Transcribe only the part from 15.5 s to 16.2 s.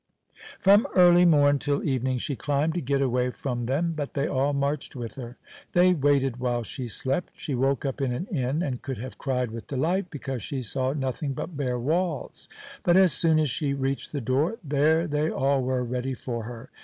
were, ready